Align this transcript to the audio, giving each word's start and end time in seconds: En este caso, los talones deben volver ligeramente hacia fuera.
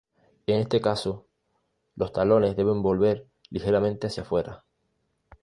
En 0.47 0.59
este 0.61 0.81
caso, 0.81 1.27
los 1.95 2.11
talones 2.11 2.55
deben 2.55 2.81
volver 2.81 3.29
ligeramente 3.51 4.07
hacia 4.07 4.23
fuera. 4.25 4.65